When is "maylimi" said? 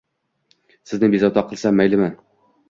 1.83-2.11